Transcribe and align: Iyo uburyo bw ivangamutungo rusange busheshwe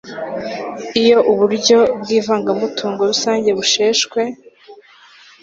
Iyo 1.01 1.17
uburyo 1.31 1.79
bw 1.99 2.07
ivangamutungo 2.19 3.01
rusange 3.11 3.49
busheshwe 3.57 4.21